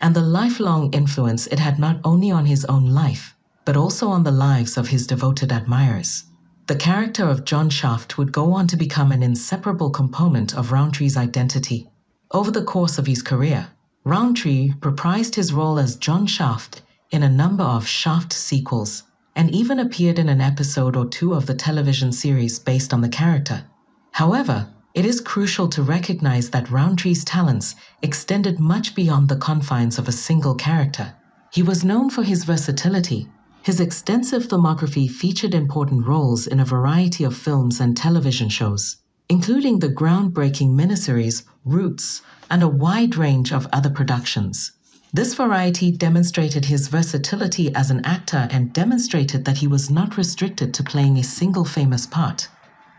and 0.00 0.16
the 0.16 0.20
lifelong 0.20 0.92
influence 0.92 1.46
it 1.46 1.60
had 1.60 1.78
not 1.78 2.00
only 2.02 2.28
on 2.32 2.44
his 2.44 2.64
own 2.64 2.86
life, 2.86 3.36
but 3.64 3.76
also 3.76 4.08
on 4.08 4.24
the 4.24 4.32
lives 4.32 4.76
of 4.76 4.88
his 4.88 5.06
devoted 5.06 5.52
admirers. 5.52 6.24
The 6.66 6.74
character 6.74 7.28
of 7.28 7.44
John 7.44 7.70
Shaft 7.70 8.18
would 8.18 8.32
go 8.32 8.52
on 8.52 8.66
to 8.66 8.76
become 8.76 9.12
an 9.12 9.22
inseparable 9.22 9.90
component 9.90 10.56
of 10.56 10.72
Roundtree's 10.72 11.16
identity. 11.16 11.88
Over 12.32 12.50
the 12.50 12.64
course 12.64 12.98
of 12.98 13.06
his 13.06 13.22
career, 13.22 13.68
Roundtree 14.02 14.72
reprised 14.80 15.36
his 15.36 15.52
role 15.52 15.78
as 15.78 15.94
John 15.94 16.26
Shaft 16.26 16.82
in 17.12 17.22
a 17.22 17.30
number 17.30 17.62
of 17.62 17.86
Shaft 17.86 18.32
sequels 18.32 19.04
and 19.36 19.48
even 19.52 19.78
appeared 19.78 20.18
in 20.18 20.28
an 20.28 20.40
episode 20.40 20.96
or 20.96 21.06
two 21.06 21.32
of 21.32 21.46
the 21.46 21.54
television 21.54 22.10
series 22.10 22.58
based 22.58 22.92
on 22.92 23.02
the 23.02 23.08
character. 23.08 23.62
However, 24.10 24.68
it 24.94 25.06
is 25.06 25.20
crucial 25.20 25.68
to 25.68 25.82
recognize 25.82 26.50
that 26.50 26.70
Roundtree's 26.70 27.24
talents 27.24 27.76
extended 28.02 28.58
much 28.58 28.94
beyond 28.94 29.28
the 29.28 29.36
confines 29.36 29.98
of 29.98 30.08
a 30.08 30.12
single 30.12 30.54
character. 30.54 31.14
He 31.52 31.62
was 31.62 31.84
known 31.84 32.10
for 32.10 32.22
his 32.22 32.44
versatility. 32.44 33.28
His 33.62 33.78
extensive 33.78 34.46
filmography 34.46 35.08
featured 35.08 35.54
important 35.54 36.06
roles 36.06 36.46
in 36.46 36.60
a 36.60 36.64
variety 36.64 37.24
of 37.24 37.36
films 37.36 37.78
and 37.78 37.96
television 37.96 38.48
shows, 38.48 38.96
including 39.28 39.78
the 39.78 39.88
groundbreaking 39.88 40.70
miniseries 40.70 41.44
Roots 41.64 42.22
and 42.50 42.62
a 42.62 42.68
wide 42.68 43.16
range 43.16 43.52
of 43.52 43.68
other 43.72 43.90
productions. 43.90 44.72
This 45.12 45.34
variety 45.34 45.90
demonstrated 45.90 46.64
his 46.64 46.88
versatility 46.88 47.74
as 47.74 47.90
an 47.90 48.04
actor 48.04 48.48
and 48.50 48.72
demonstrated 48.72 49.44
that 49.44 49.58
he 49.58 49.66
was 49.66 49.90
not 49.90 50.16
restricted 50.16 50.72
to 50.74 50.84
playing 50.84 51.18
a 51.18 51.22
single 51.22 51.64
famous 51.64 52.06
part. 52.06 52.48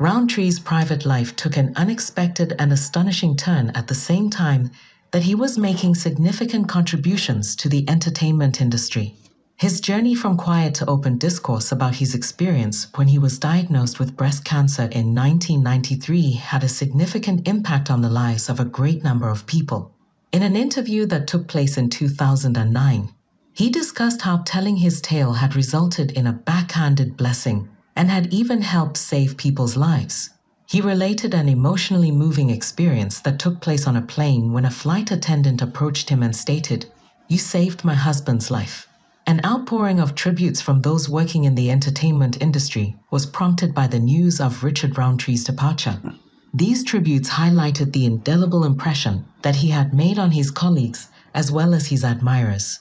Roundtree's 0.02 0.60
private 0.60 1.06
life 1.06 1.36
took 1.36 1.58
an 1.58 1.74
unexpected 1.76 2.56
and 2.58 2.74
astonishing 2.74 3.36
turn 3.36 3.70
at 3.76 3.88
the 3.88 3.94
same 3.94 4.32
time 4.32 4.72
that 5.12 5.22
he 5.22 5.36
was 5.36 5.60
making 5.60 5.94
significant 5.94 6.68
contributions 6.68 7.56
to 7.58 7.70
the 7.70 7.88
entertainment 7.88 8.62
industry. 8.62 9.14
His 9.58 9.80
journey 9.80 10.16
from 10.16 10.38
quiet 10.38 10.74
to 10.74 10.90
open 10.90 11.20
discourse 11.20 11.72
about 11.72 11.94
his 11.94 12.16
experience 12.16 12.88
when 12.96 13.10
he 13.10 13.20
was 13.20 13.38
diagnosed 13.38 14.00
with 14.00 14.18
breast 14.18 14.44
cancer 14.44 14.90
in 14.92 15.14
1993 15.14 16.32
had 16.32 16.64
a 16.64 16.68
significant 16.68 17.48
impact 17.48 17.92
on 17.92 18.02
the 18.02 18.10
lives 18.10 18.50
of 18.50 18.60
a 18.60 18.66
great 18.66 19.04
number 19.04 19.30
of 19.30 19.46
people. 19.46 19.94
In 20.32 20.42
an 20.42 20.56
interview 20.56 21.06
that 21.06 21.28
took 21.28 21.48
place 21.48 21.78
in 21.78 21.92
2009, 21.92 23.14
he 23.54 23.70
discussed 23.70 24.24
how 24.24 24.38
telling 24.48 24.78
his 24.78 25.00
tale 25.00 25.34
had 25.34 25.56
resulted 25.56 26.10
in 26.14 26.26
a 26.26 26.34
backhanded 26.34 27.16
blessing 27.18 27.70
and 28.02 28.10
had 28.10 28.34
even 28.34 28.64
helped 28.64 28.98
save 28.98 29.38
people's 29.38 29.78
lives. 29.78 30.32
He 30.66 30.82
related 30.82 31.36
an 31.36 31.48
emotionally 31.48 32.10
moving 32.10 32.50
experience 32.50 33.20
that 33.20 33.38
took 33.38 33.62
place 33.62 33.86
on 33.86 33.96
a 33.96 34.02
plane 34.02 34.52
when 34.52 34.66
a 34.66 34.72
flight 34.72 35.12
attendant 35.12 35.62
approached 35.62 36.10
him 36.10 36.24
and 36.24 36.36
stated, 36.36 36.88
You 37.28 37.38
saved 37.38 37.86
my 37.86 37.94
husband's 37.94 38.50
life. 38.50 38.88
An 39.28 39.40
outpouring 39.46 40.00
of 40.00 40.16
tributes 40.16 40.62
from 40.62 40.82
those 40.82 41.10
working 41.10 41.44
in 41.44 41.54
the 41.54 41.70
entertainment 41.70 42.42
industry 42.42 42.96
was 43.12 43.28
prompted 43.28 43.76
by 43.76 43.86
the 43.86 44.00
news 44.00 44.42
of 44.42 44.64
Richard 44.64 44.98
Roundtree's 44.98 45.44
departure. 45.44 46.02
These 46.56 46.84
tributes 46.84 47.30
highlighted 47.30 47.94
the 47.94 48.08
indelible 48.08 48.64
impression 48.64 49.26
that 49.44 49.58
he 49.58 49.68
had 49.68 49.94
made 49.94 50.18
on 50.18 50.32
his 50.32 50.50
colleagues 50.50 51.10
as 51.36 51.52
well 51.52 51.76
as 51.76 51.90
his 51.90 52.04
admirers. 52.04 52.80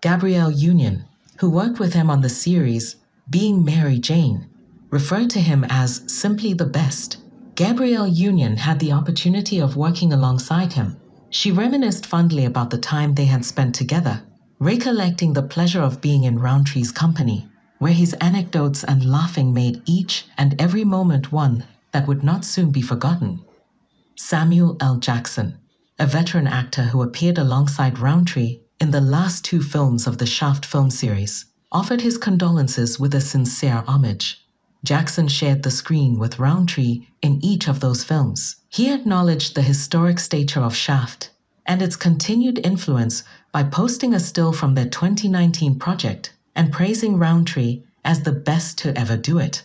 Gabrielle 0.00 0.50
Union, 0.50 1.04
who 1.40 1.50
worked 1.50 1.78
with 1.78 1.92
him 1.92 2.08
on 2.08 2.22
the 2.22 2.30
series 2.30 2.96
Being 3.30 3.64
Mary 3.64 3.98
Jane, 3.98 4.48
referred 4.90 5.30
to 5.30 5.40
him 5.40 5.64
as 5.68 6.02
simply 6.06 6.52
the 6.52 6.66
best. 6.66 7.18
Gabrielle 7.54 8.08
Union 8.08 8.56
had 8.56 8.78
the 8.78 8.92
opportunity 8.92 9.60
of 9.60 9.76
working 9.76 10.12
alongside 10.12 10.72
him. 10.72 10.96
She 11.30 11.52
reminisced 11.52 12.04
fondly 12.04 12.44
about 12.44 12.70
the 12.70 12.78
time 12.78 13.14
they 13.14 13.24
had 13.26 13.44
spent 13.44 13.74
together, 13.74 14.22
recollecting 14.58 15.32
the 15.32 15.42
pleasure 15.42 15.80
of 15.80 16.00
being 16.00 16.24
in 16.24 16.38
Roundtree's 16.38 16.92
company, 16.92 17.48
where 17.78 17.92
his 17.92 18.12
anecdotes 18.14 18.84
and 18.84 19.10
laughing 19.10 19.52
made 19.54 19.82
each 19.86 20.26
and 20.36 20.60
every 20.60 20.84
moment 20.84 21.32
one 21.32 21.64
that 21.92 22.06
would 22.06 22.22
not 22.22 22.44
soon 22.44 22.70
be 22.70 22.82
forgotten. 22.82 23.44
Samuel 24.16 24.76
L. 24.80 24.96
Jackson, 24.96 25.58
a 25.98 26.06
veteran 26.06 26.46
actor 26.46 26.82
who 26.82 27.02
appeared 27.02 27.38
alongside 27.38 27.98
Roundtree 27.98 28.60
in 28.80 28.90
the 28.90 29.00
last 29.00 29.44
two 29.44 29.62
films 29.62 30.06
of 30.06 30.18
the 30.18 30.26
Shaft 30.26 30.66
film 30.66 30.90
series, 30.90 31.46
offered 31.72 32.02
his 32.02 32.18
condolences 32.18 33.00
with 33.00 33.14
a 33.14 33.20
sincere 33.20 33.82
homage. 33.88 34.46
Jackson 34.84 35.26
shared 35.26 35.62
the 35.62 35.70
screen 35.70 36.18
with 36.18 36.38
Roundtree 36.38 37.06
in 37.22 37.44
each 37.44 37.66
of 37.68 37.80
those 37.80 38.04
films. 38.04 38.56
He 38.68 38.92
acknowledged 38.92 39.54
the 39.54 39.62
historic 39.62 40.18
stature 40.18 40.60
of 40.60 40.76
Shaft 40.76 41.30
and 41.66 41.80
its 41.80 41.96
continued 41.96 42.60
influence 42.64 43.24
by 43.52 43.62
posting 43.62 44.12
a 44.14 44.20
still 44.20 44.52
from 44.52 44.74
their 44.74 44.88
2019 44.88 45.78
project 45.78 46.32
and 46.54 46.72
praising 46.72 47.18
Roundtree 47.18 47.82
as 48.04 48.22
the 48.22 48.32
best 48.32 48.78
to 48.78 48.96
ever 48.98 49.16
do 49.16 49.38
it. 49.38 49.62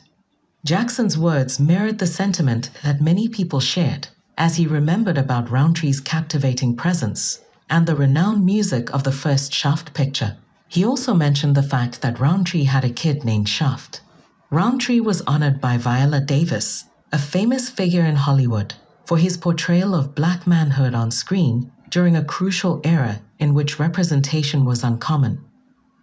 Jackson's 0.64 1.18
words 1.18 1.60
mirrored 1.60 2.00
the 2.00 2.08
sentiment 2.08 2.70
that 2.84 3.02
many 3.02 3.28
people 3.28 3.60
shared 3.60 4.08
as 4.38 4.56
he 4.56 4.68
remembered 4.68 5.18
about 5.18 5.50
Roundtree's 5.50 6.00
captivating 6.00 6.76
presence 6.76 7.42
and 7.70 7.88
the 7.88 7.96
renowned 7.96 8.46
music 8.46 8.94
of 8.94 9.04
the 9.04 9.12
first 9.12 9.52
Shaft 9.52 9.94
picture. 9.94 10.38
He 10.68 10.86
also 10.86 11.14
mentioned 11.14 11.56
the 11.56 11.64
fact 11.64 12.02
that 12.02 12.20
Roundtree 12.20 12.66
had 12.66 12.84
a 12.84 12.90
kid 12.90 13.24
named 13.24 13.48
Shaft. 13.48 14.02
Roundtree 14.50 15.00
was 15.00 15.22
honored 15.22 15.62
by 15.62 15.78
Viola 15.78 16.20
Davis, 16.20 16.86
a 17.12 17.18
famous 17.18 17.70
figure 17.70 18.04
in 18.04 18.16
Hollywood, 18.16 18.74
for 19.06 19.18
his 19.18 19.38
portrayal 19.38 19.96
of 19.96 20.16
black 20.16 20.46
manhood 20.46 20.94
on 20.94 21.10
screen 21.12 21.72
during 21.90 22.16
a 22.16 22.24
crucial 22.24 22.82
era 22.84 23.22
in 23.40 23.54
which 23.54 23.80
representation 23.80 24.66
was 24.66 24.84
uncommon. 24.84 25.44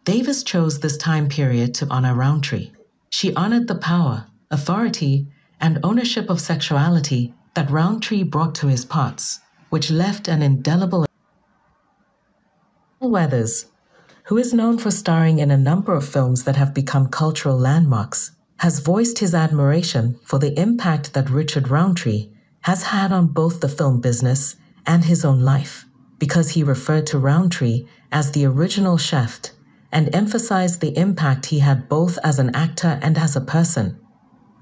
Davis 0.05 0.43
chose 0.43 0.81
this 0.81 0.97
time 0.97 1.29
period 1.29 1.75
to 1.75 1.87
honor 1.89 2.15
Roundtree. 2.15 2.71
She 3.11 3.35
honored 3.35 3.69
the 3.69 3.75
power, 3.75 4.27
authority, 4.51 5.27
and 5.61 5.79
ownership 5.83 6.31
of 6.31 6.41
sexuality 6.41 7.35
that 7.55 7.71
Roundtree 7.71 8.23
brought 8.23 8.55
to 8.57 8.67
his 8.67 8.85
parts, 8.85 9.41
which 9.71 9.91
left 9.91 10.29
an 10.29 10.43
indelible. 10.43 11.07
Weathers, 13.01 13.67
who 14.25 14.39
is 14.39 14.55
known 14.55 14.79
for 14.79 14.91
starring 14.91 15.39
in 15.39 15.51
a 15.51 15.57
number 15.57 15.95
of 15.95 16.09
films 16.09 16.45
that 16.45 16.57
have 16.57 16.73
become 16.73 17.07
cultural 17.09 17.59
landmarks, 17.59 18.31
has 18.59 18.81
voiced 18.81 19.19
his 19.19 19.35
admiration 19.35 20.19
for 20.23 20.39
the 20.39 20.59
impact 20.59 21.13
that 21.13 21.29
Richard 21.29 21.69
Roundtree 21.69 22.31
has 22.63 22.85
had 22.85 23.13
on 23.13 23.27
both 23.27 23.61
the 23.61 23.69
film 23.69 24.01
business 24.01 24.57
and 24.87 25.05
his 25.05 25.25
own 25.25 25.41
life, 25.41 25.85
because 26.19 26.51
he 26.51 26.63
referred 26.63 27.07
to 27.09 27.19
Roundtree 27.19 27.87
as 28.13 28.33
the 28.33 28.47
original 28.47 28.97
Shaft 28.97 29.53
and 29.93 30.15
emphasized 30.15 30.81
the 30.81 30.97
impact 30.99 31.47
he 31.47 31.59
had 31.59 31.89
both 31.89 32.19
as 32.25 32.39
an 32.39 32.55
actor 32.55 32.99
and 33.03 33.19
as 33.19 33.37
a 33.37 33.41
person. 33.41 33.99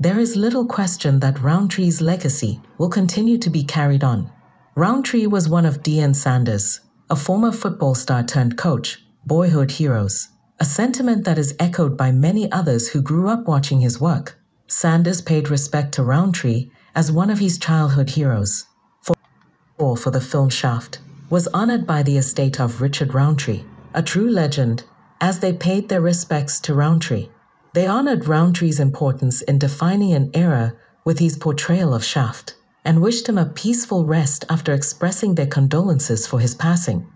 There 0.00 0.18
is 0.18 0.34
little 0.34 0.66
question 0.66 1.20
that 1.20 1.40
Roundtree's 1.40 2.00
legacy 2.00 2.60
will 2.78 2.90
continue 2.90 3.38
to 3.38 3.48
be 3.48 3.62
carried 3.62 4.02
on. 4.02 4.30
Roundtree 4.74 5.26
was 5.26 5.48
one 5.48 5.64
of 5.64 5.82
Deion 5.82 6.16
Sanders, 6.16 6.80
a 7.08 7.14
former 7.14 7.52
football 7.52 7.94
star 7.94 8.24
turned 8.24 8.58
coach, 8.58 9.01
boyhood 9.24 9.70
heroes, 9.72 10.28
a 10.58 10.64
sentiment 10.64 11.24
that 11.24 11.38
is 11.38 11.54
echoed 11.58 11.96
by 11.96 12.10
many 12.10 12.50
others 12.50 12.88
who 12.88 13.00
grew 13.00 13.28
up 13.28 13.46
watching 13.46 13.80
his 13.80 14.00
work. 14.00 14.38
Sanders 14.66 15.20
paid 15.20 15.48
respect 15.48 15.92
to 15.94 16.02
Roundtree 16.02 16.70
as 16.94 17.12
one 17.12 17.30
of 17.30 17.38
his 17.38 17.58
childhood 17.58 18.10
heroes. 18.10 18.66
For, 19.02 19.96
for 19.96 20.10
the 20.10 20.20
film 20.20 20.48
Shaft 20.48 21.00
was 21.30 21.48
honored 21.48 21.86
by 21.86 22.02
the 22.02 22.18
estate 22.18 22.60
of 22.60 22.80
Richard 22.80 23.14
Roundtree, 23.14 23.64
a 23.94 24.02
true 24.02 24.28
legend, 24.28 24.84
as 25.20 25.38
they 25.38 25.52
paid 25.52 25.88
their 25.88 26.00
respects 26.00 26.60
to 26.60 26.74
Roundtree. 26.74 27.28
They 27.74 27.86
honored 27.86 28.26
Roundtree's 28.26 28.80
importance 28.80 29.40
in 29.42 29.58
defining 29.58 30.12
an 30.12 30.30
era 30.34 30.74
with 31.04 31.18
his 31.18 31.36
portrayal 31.36 31.94
of 31.94 32.04
Shaft 32.04 32.56
and 32.84 33.00
wished 33.00 33.28
him 33.28 33.38
a 33.38 33.46
peaceful 33.46 34.04
rest 34.04 34.44
after 34.50 34.72
expressing 34.72 35.34
their 35.34 35.46
condolences 35.46 36.26
for 36.26 36.40
his 36.40 36.54
passing. 36.54 37.06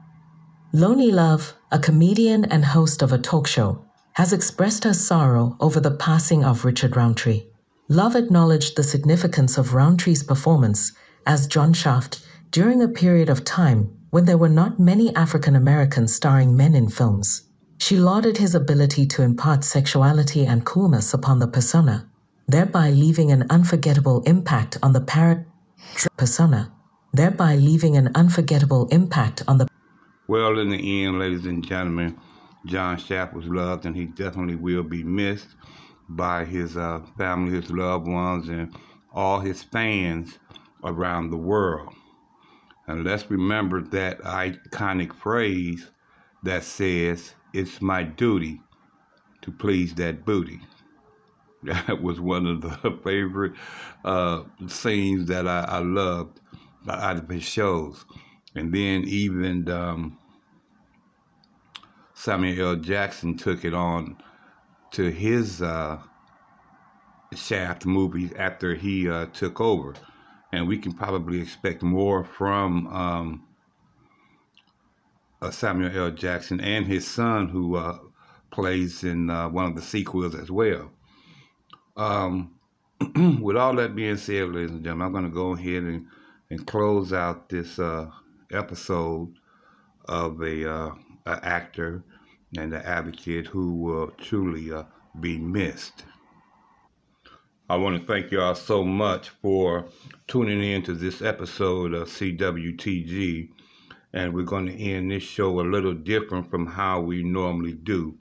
Loni 0.75 1.13
Love, 1.13 1.55
a 1.71 1.79
comedian 1.79 2.45
and 2.47 2.65
host 2.65 3.01
of 3.01 3.13
a 3.13 3.19
talk 3.19 3.47
show, 3.47 3.85
has 4.15 4.33
expressed 4.33 4.83
her 4.83 4.93
sorrow 4.93 5.57
over 5.61 5.79
the 5.79 5.93
passing 5.93 6.45
of 6.45 6.65
Richard 6.65 6.97
Roundtree. 6.97 7.45
Love 7.89 8.17
acknowledged 8.17 8.77
the 8.77 8.83
significance 8.83 9.59
of 9.59 9.75
Roundtree's 9.75 10.25
performance 10.25 10.93
as 11.25 11.47
John 11.47 11.73
Shaft 11.73 12.27
during 12.51 12.83
a 12.83 12.89
period 12.89 13.29
of 13.29 13.45
time 13.45 13.97
when 14.11 14.25
there 14.25 14.37
were 14.37 14.49
not 14.49 14.81
many 14.81 15.15
African 15.15 15.55
Americans 15.55 16.13
starring 16.15 16.57
men 16.57 16.75
in 16.75 16.89
films. 16.89 17.43
She 17.79 17.97
lauded 17.97 18.37
his 18.37 18.55
ability 18.55 19.07
to 19.07 19.23
impart 19.23 19.63
sexuality 19.63 20.47
and 20.47 20.65
coolness 20.65 21.15
upon 21.15 21.39
the 21.39 21.47
persona, 21.47 22.09
thereby 22.49 22.91
leaving 22.91 23.31
an 23.31 23.47
unforgettable 23.51 24.23
impact 24.23 24.79
on 24.83 24.93
the 24.93 25.01
parent 25.01 25.47
persona, 26.17 26.73
thereby 27.13 27.55
leaving 27.55 27.97
an 27.97 28.11
unforgettable 28.17 28.89
impact 28.89 29.45
on 29.47 29.59
the. 29.59 29.69
Well, 30.29 30.59
in 30.59 30.71
the 30.71 31.05
end, 31.05 31.21
ladies 31.21 31.47
and 31.47 31.65
gentlemen, 31.65 32.19
John 32.65 32.99
Shaft 32.99 33.33
was 33.33 33.47
loved, 33.47 33.87
and 33.87 33.95
he 33.95 34.07
definitely 34.07 34.57
will 34.57 34.83
be 34.83 35.05
missed 35.05 35.55
by 36.09 36.45
his 36.45 36.77
uh, 36.77 37.01
family, 37.17 37.55
his 37.55 37.71
loved 37.71 38.09
ones, 38.09 38.49
and 38.49 38.75
all 39.13 39.39
his 39.39 39.63
fans 39.63 40.41
around 40.83 41.31
the 41.31 41.37
world. 41.37 41.95
And 42.89 43.05
let's 43.05 43.31
remember 43.31 43.83
that 43.83 44.21
iconic 44.23 45.13
phrase 45.15 45.91
that 46.43 46.65
says, 46.65 47.35
It's 47.53 47.81
my 47.81 48.03
duty 48.03 48.61
to 49.43 49.53
please 49.53 49.95
that 49.95 50.25
booty. 50.25 50.61
That 51.63 52.01
was 52.03 52.21
one 52.21 52.47
of 52.47 52.61
the 52.61 52.99
favorite 53.05 53.55
uh, 54.05 54.43
scenes 54.69 55.27
that 55.29 55.49
I, 55.49 55.65
I 55.69 55.79
loved 55.79 56.41
out 56.89 57.17
of 57.17 57.29
his 57.29 57.43
shows. 57.43 58.05
And 58.57 58.73
then 58.73 59.05
even 59.05 59.69
um, 59.71 60.19
Samuel 62.15 62.71
L. 62.71 62.77
Jackson 62.77 63.37
took 63.37 63.65
it 63.65 63.75
on 63.75 64.17
to 64.93 65.11
his 65.11 65.61
uh, 65.61 65.99
Shaft 67.35 67.85
movies 67.85 68.33
after 68.39 68.75
he 68.75 69.09
uh, 69.09 69.27
took 69.27 69.61
over. 69.61 69.95
And 70.53 70.67
we 70.67 70.79
can 70.79 70.93
probably 70.93 71.41
expect 71.41 71.83
more 71.83 72.25
from 72.25 72.87
um, 72.87 73.45
uh, 75.43 75.51
Samuel 75.51 75.95
L. 75.95 76.11
Jackson 76.11 76.61
and 76.61 76.87
his 76.87 77.07
son, 77.07 77.49
who 77.49 77.77
uh, 77.77 77.99
plays 78.51 79.05
in 79.05 79.29
uh, 79.29 79.51
one 79.51 79.67
of 79.67 79.75
the 79.75 79.83
sequels 79.83 80.35
as 80.35 80.51
well. 80.51 80.91
Um, 81.97 82.55
with 83.43 83.57
all 83.57 83.75
that 83.77 83.95
being 83.95 84.17
said, 84.17 84.49
ladies 84.55 84.71
and 84.71 84.83
gentlemen, 84.83 85.07
I'm 85.07 85.13
going 85.13 85.25
to 85.25 85.31
go 85.31 85.53
ahead 85.53 85.83
and, 85.83 86.07
and 86.49 86.67
close 86.67 87.13
out 87.13 87.51
this 87.51 87.79
uh, 87.79 88.11
episode 88.53 89.35
of 90.07 90.41
a, 90.43 90.71
uh, 90.71 90.95
a, 91.27 91.45
actor 91.45 92.03
and 92.57 92.73
an 92.73 92.83
advocate 92.83 93.47
who 93.47 93.77
will 93.77 94.09
truly 94.19 94.73
uh, 94.73 94.85
be 95.21 95.39
missed. 95.39 96.05
I 97.69 97.77
want 97.77 98.01
to 98.01 98.07
thank 98.07 98.31
y'all 98.31 98.55
so 98.55 98.85
much 98.85 99.31
for 99.31 99.89
tuning 100.29 100.63
in 100.63 100.83
to 100.85 100.95
this 100.95 101.21
episode 101.21 101.95
of 101.95 102.09
CWTG. 102.09 103.51
And 104.13 104.33
we're 104.33 104.45
going 104.45 104.67
to 104.67 104.77
end 104.77 105.11
this 105.11 105.25
show 105.25 105.61
a 105.61 105.63
little 105.63 105.93
different 105.93 106.49
from 106.49 106.67
how 106.67 107.01
we 107.01 107.23
normally 107.23 107.73
do, 107.73 108.17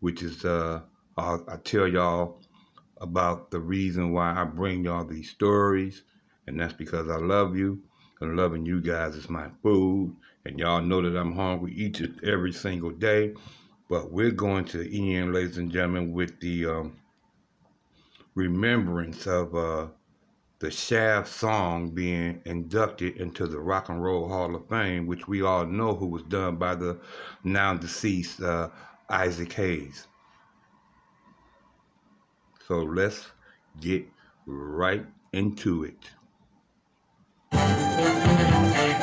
which 0.00 0.22
is 0.22 0.44
uh, 0.44 0.80
I'll, 1.18 1.44
I'll 1.48 1.58
tell 1.58 1.86
y'all 1.86 2.40
about 3.00 3.50
the 3.50 3.60
reason 3.60 4.12
why 4.12 4.40
I 4.40 4.44
bring 4.44 4.84
y'all 4.84 5.04
these 5.04 5.30
stories, 5.30 6.02
and 6.46 6.58
that's 6.58 6.72
because 6.72 7.08
I 7.08 7.16
love 7.16 7.56
you, 7.56 7.82
and 8.20 8.36
loving 8.36 8.66
you 8.66 8.80
guys 8.80 9.14
is 9.14 9.28
my 9.28 9.48
food, 9.62 10.14
and 10.44 10.58
y'all 10.58 10.80
know 10.82 11.02
that 11.02 11.18
I'm 11.18 11.34
hungry 11.34 11.72
each 11.74 12.00
and 12.00 12.22
every 12.24 12.52
single 12.52 12.90
day. 12.90 13.34
But 13.88 14.12
we're 14.12 14.30
going 14.30 14.64
to 14.66 15.12
end, 15.12 15.32
ladies 15.32 15.58
and 15.58 15.72
gentlemen, 15.72 16.12
with 16.12 16.38
the 16.40 16.66
um, 16.66 16.96
remembrance 18.34 19.26
of 19.26 19.54
uh, 19.54 19.86
the 20.58 20.70
Shaft 20.70 21.28
song 21.28 21.90
being 21.90 22.42
inducted 22.44 23.16
into 23.16 23.46
the 23.46 23.60
Rock 23.60 23.88
and 23.88 24.02
Roll 24.02 24.28
Hall 24.28 24.54
of 24.54 24.68
Fame, 24.68 25.06
which 25.06 25.28
we 25.28 25.42
all 25.42 25.64
know 25.66 25.94
who 25.94 26.06
was 26.06 26.24
done 26.24 26.56
by 26.56 26.74
the 26.74 26.98
now 27.44 27.74
deceased 27.74 28.42
uh, 28.42 28.70
Isaac 29.08 29.52
Hayes. 29.52 30.06
So 32.66 32.82
let's 32.82 33.28
get 33.80 34.06
right 34.46 35.06
into 35.32 35.84
it. 35.84 36.10
Thank 37.68 38.92
you. 38.92 38.97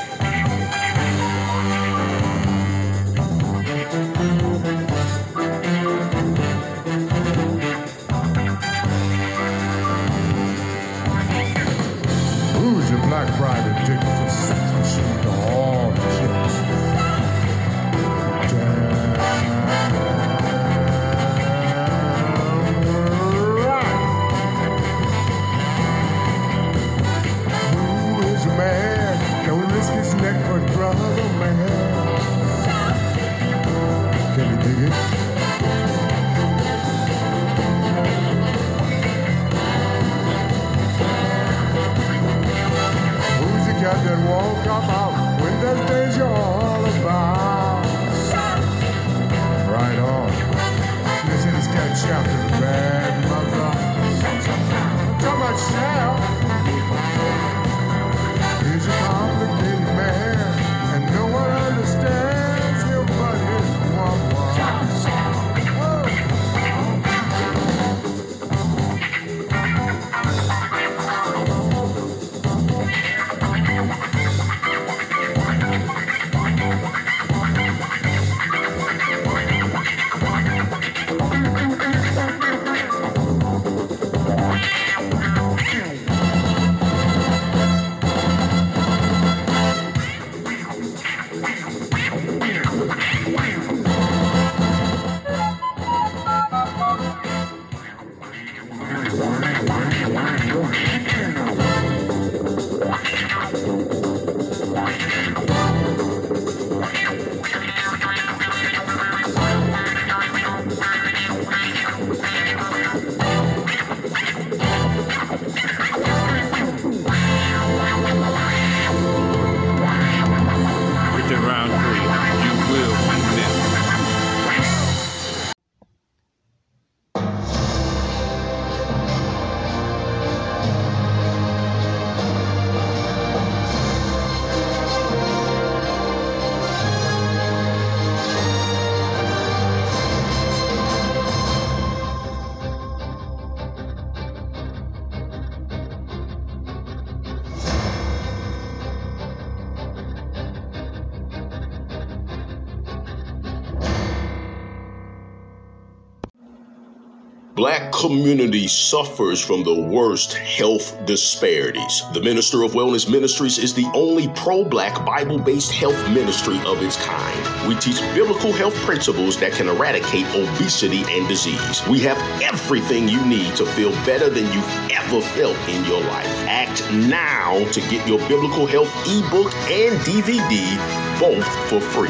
Black 157.56 157.92
community 157.94 158.68
suffers 158.68 159.40
from 159.40 159.64
the 159.64 159.74
worst 159.74 160.34
health 160.34 161.06
disparities. 161.06 162.04
The 162.12 162.20
Minister 162.20 162.64
of 162.64 162.74
Wellness 162.74 163.10
Ministries 163.10 163.58
is 163.58 163.74
the 163.74 163.90
only 163.94 164.28
pro 164.36 164.66
black 164.66 165.06
Bible 165.06 165.40
based 165.40 165.72
health 165.72 165.96
ministry 166.10 166.60
of 166.66 166.84
its 166.84 166.98
kind. 166.98 167.66
We 167.66 167.76
teach 167.76 168.02
biblical 168.14 168.52
health 168.52 168.76
principles 168.84 169.40
that 169.40 169.54
can 169.54 169.70
eradicate 169.70 170.26
obesity 170.36 171.06
and 171.08 171.26
disease. 171.30 171.82
We 171.88 172.02
have 172.02 172.18
everything 172.42 173.08
you 173.08 173.26
need 173.26 173.56
to 173.56 173.66
feel 173.66 173.92
better 174.06 174.30
than 174.30 174.52
you've 174.52 174.92
ever 174.92 175.22
felt 175.22 175.56
in 175.70 175.86
your 175.86 176.02
life. 176.02 176.28
Act 176.50 176.84
now 176.92 177.64
to 177.72 177.80
get 177.90 178.06
your 178.06 178.20
biblical 178.28 178.68
health 178.68 178.92
ebook 179.08 179.56
and 179.72 179.98
DVD 180.02 180.78
both 181.22 181.48
for 181.70 181.80
free. 181.80 182.10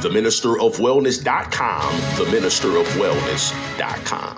TheMinisterofWellness.com, 0.00 1.90
TheMinisterofWellness.com. 1.90 4.35